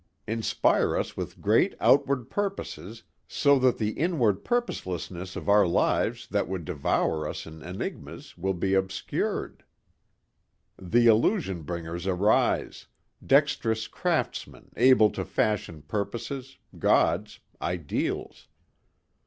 Inspire 0.25 0.97
us 0.97 1.15
with 1.15 1.39
great 1.41 1.75
outward 1.79 2.31
purposes 2.31 3.03
so 3.27 3.59
that 3.59 3.77
the 3.77 3.91
inward 3.91 4.43
purposelessness 4.43 5.35
of 5.35 5.47
our 5.47 5.67
lives 5.67 6.27
that 6.31 6.47
would 6.47 6.65
devour 6.65 7.27
us 7.27 7.45
in 7.45 7.61
enigmas 7.61 8.35
will 8.35 8.55
be 8.55 8.73
obscured." 8.73 9.63
The 10.79 11.05
illusion 11.05 11.61
bringers 11.61 12.07
arise 12.07 12.87
dexterous 13.23 13.87
craftsmen 13.87 14.71
able 14.75 15.11
to 15.11 15.23
fashion 15.23 15.83
purposes, 15.83 16.57
Gods, 16.79 17.39
ideals. 17.61 18.47